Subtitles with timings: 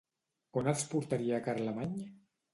[0.61, 1.95] On els portaria Carlemany?